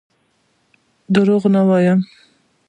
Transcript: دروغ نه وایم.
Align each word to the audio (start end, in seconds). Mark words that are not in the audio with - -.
دروغ 1.15 1.43
نه 1.55 1.61
وایم. 1.67 1.99